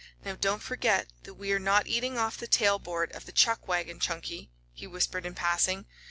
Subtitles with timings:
[0.25, 3.67] "Now, don't forget that we are not eating off the tail board of the chuck
[3.67, 5.85] wagon, Chunky," he whispered in passing.